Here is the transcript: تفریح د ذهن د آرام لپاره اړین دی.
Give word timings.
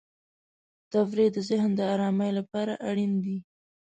تفریح 0.91 1.29
د 1.33 1.37
ذهن 1.49 1.69
د 1.77 1.81
آرام 1.93 2.17
لپاره 2.39 2.73
اړین 2.89 3.11
دی. 3.23 3.37